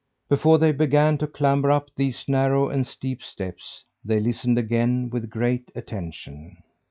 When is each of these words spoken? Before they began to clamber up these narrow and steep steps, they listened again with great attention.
Before 0.29 0.57
they 0.57 0.71
began 0.71 1.19
to 1.19 1.27
clamber 1.27 1.69
up 1.69 1.91
these 1.95 2.27
narrow 2.27 2.69
and 2.69 2.87
steep 2.87 3.21
steps, 3.21 3.85
they 4.03 4.19
listened 4.19 4.57
again 4.57 5.11
with 5.11 5.29
great 5.29 5.71
attention. 5.75 6.57